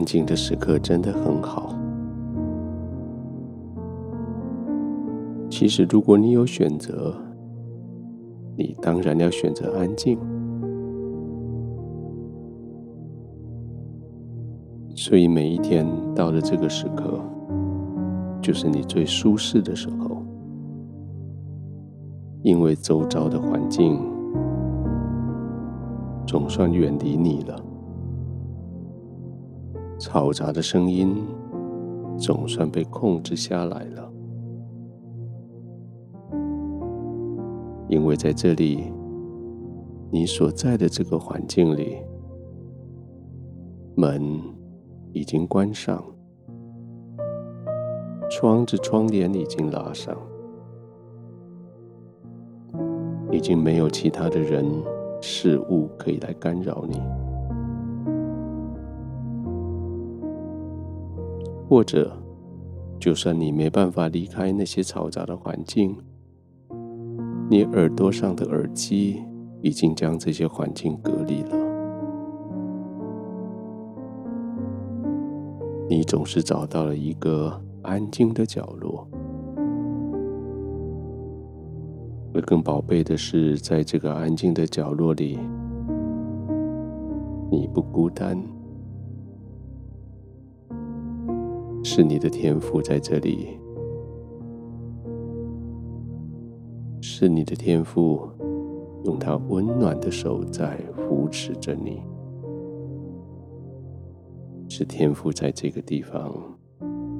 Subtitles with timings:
[0.00, 1.74] 安静的时刻真的很好。
[5.50, 7.14] 其实，如果你有选择，
[8.56, 10.18] 你当然要选择安静。
[14.94, 17.20] 所以，每一天到了这个时刻，
[18.40, 20.22] 就是你最舒适的时候，
[22.40, 24.00] 因为周遭的环境
[26.26, 27.64] 总算远离你了。
[30.00, 31.14] 嘈杂的声音
[32.18, 34.10] 总算被控制下来了，
[37.86, 38.90] 因为在这里，
[40.10, 41.98] 你所在的这个环境里，
[43.94, 44.40] 门
[45.12, 46.02] 已经关上，
[48.30, 50.16] 窗子窗帘已经拉上，
[53.30, 54.64] 已经没有其他的人
[55.20, 56.98] 事物可以来干扰你。
[61.70, 62.10] 或者，
[62.98, 65.96] 就算你没办法离开那些嘈杂的环境，
[67.48, 69.22] 你耳朵上的耳机
[69.62, 71.56] 已经将这些环境隔离了。
[75.88, 79.06] 你总是找到了一个安静的角落，
[82.34, 85.38] 而更宝贝的是，在这个安静的角落里，
[87.48, 88.36] 你不孤单。
[91.92, 93.58] 是你的天赋在这里，
[97.00, 98.20] 是你的天赋
[99.04, 102.00] 用他温暖的手在扶持着你，
[104.68, 106.32] 是天赋在这个地方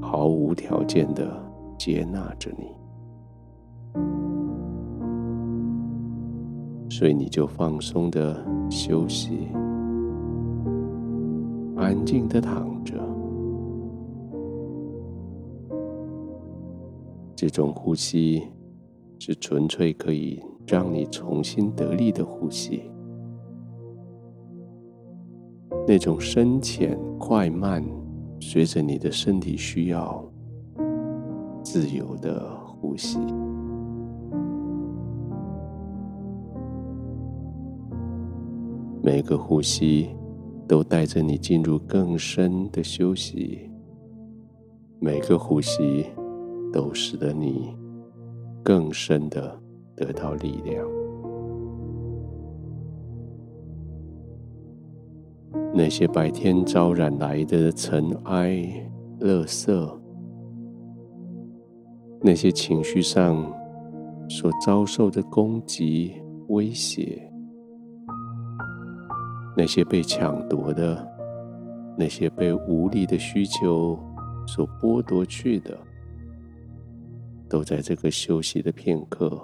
[0.00, 1.44] 毫无条件的
[1.76, 2.66] 接纳着你，
[6.88, 9.48] 所以你就放松的休息，
[11.74, 13.09] 安静的躺着。
[17.40, 18.42] 这种呼吸
[19.18, 22.82] 是纯粹可以让你重新得力的呼吸，
[25.88, 27.82] 那种深浅快慢
[28.40, 30.22] 随着你的身体需要
[31.62, 33.18] 自由的呼吸，
[39.02, 40.10] 每个呼吸
[40.68, 43.70] 都带着你进入更深的休息，
[44.98, 46.04] 每个呼吸。
[46.72, 47.76] 都使得你
[48.62, 49.58] 更深的
[49.96, 50.86] 得到力量。
[55.72, 58.56] 那些白天招染来的尘埃、
[59.20, 59.98] 垃圾，
[62.20, 63.52] 那些情绪上
[64.28, 67.32] 所遭受的攻击、威胁，
[69.56, 71.08] 那些被抢夺的，
[71.96, 73.98] 那些被无力的需求
[74.46, 75.76] 所剥夺去的。
[77.50, 79.36] 都在这个休息的片刻，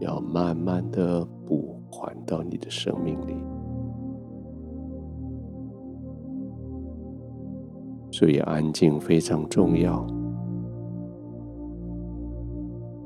[0.00, 3.36] 要慢慢的补还到你的生命里。
[8.10, 10.04] 所以安静非常重要。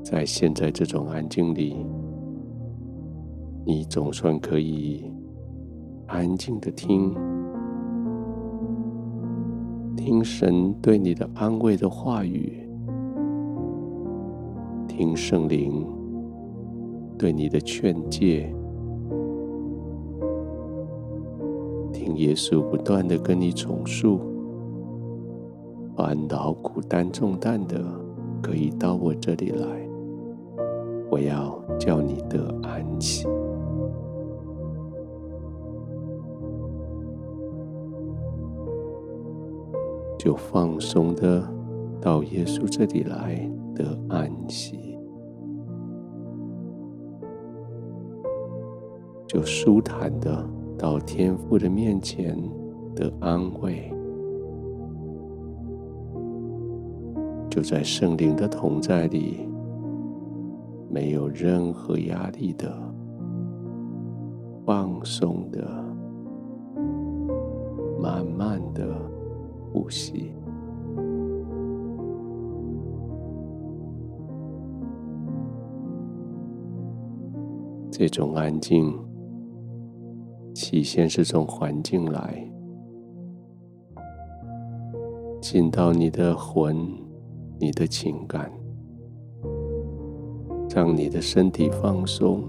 [0.03, 1.85] 在现在这种安静里，
[3.63, 5.05] 你总算可以
[6.07, 7.13] 安静的听，
[9.95, 12.67] 听神对你的安慰的话语。
[15.01, 15.83] 听圣灵
[17.17, 18.53] 对你的劝诫，
[21.91, 24.19] 听耶稣不断的跟你重述：
[25.97, 27.83] 烦恼、苦担、重担的，
[28.43, 29.65] 可以到我这里来，
[31.09, 33.27] 我要叫你得安息。
[40.19, 41.43] 就放松的
[41.99, 44.90] 到耶稣这里来得安息。
[49.31, 50.45] 就舒坦的
[50.77, 52.37] 到天父的面前
[52.93, 53.89] 得安慰，
[57.49, 59.47] 就在圣灵的同在里，
[60.89, 62.77] 没有任何压力的
[64.65, 65.65] 放松的
[68.01, 68.85] 慢慢的
[69.71, 70.33] 呼吸，
[77.89, 78.93] 这种安静。
[80.61, 82.47] 起先是从环境来，
[85.41, 86.87] 进到你的魂、
[87.59, 88.51] 你的情感，
[90.69, 92.43] 让你的身体放松。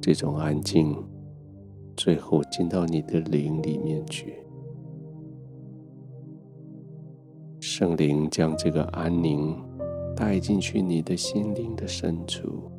[0.00, 0.96] 这种安静
[1.98, 4.34] 最后进到你的灵里面去。
[7.60, 9.54] 圣灵将这个安宁
[10.16, 12.70] 带进去你的心灵的深处，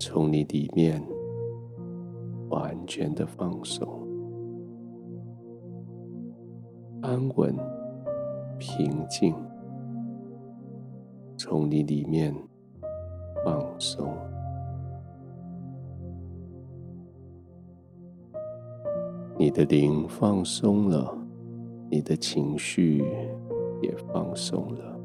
[0.00, 1.02] 从你里面
[2.50, 3.86] 完全的放松、
[7.02, 7.54] 安稳、
[8.58, 9.34] 平静，
[11.36, 12.32] 从你里面
[13.44, 14.08] 放松。
[19.36, 21.12] 你的灵放松了，
[21.90, 23.04] 你的情绪
[23.82, 24.98] 也放松了。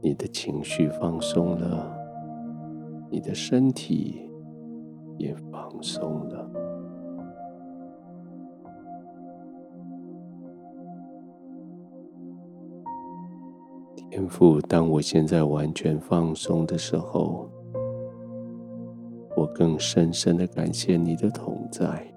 [0.00, 1.96] 你的情绪放松了，
[3.12, 4.26] 你的身体
[5.18, 6.50] 也放松了。
[14.08, 17.50] 天赋，当我现在完全放松的时候，
[19.36, 22.10] 我更深深的感谢你的同在，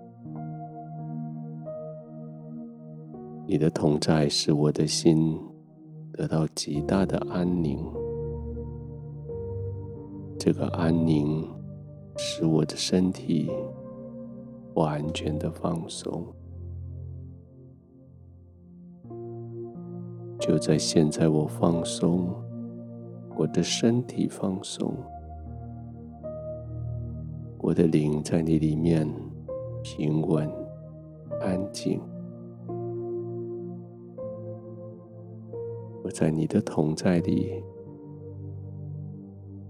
[3.46, 5.38] 你的同在使我的心
[6.14, 7.86] 得到极大的安宁，
[10.46, 11.44] 这个安宁
[12.18, 13.50] 使我的身体
[14.76, 16.24] 完全的放松。
[20.40, 22.30] 就在现在，我放松，
[23.36, 24.94] 我的身体放松。
[27.58, 29.12] 我的灵在你里面
[29.82, 30.48] 平稳、
[31.42, 32.00] 安静。
[36.04, 37.64] 我在你的同在里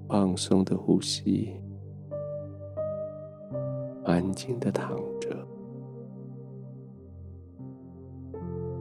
[0.08, 1.54] 放松的呼吸，
[4.04, 5.36] 安静的躺着。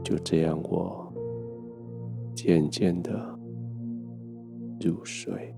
[0.02, 1.12] 就这样，我
[2.34, 3.38] 渐渐的
[4.80, 5.54] 入睡。